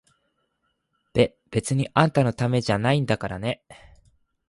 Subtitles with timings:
[1.13, 3.61] べ、別にあんたのためじゃないんだからね！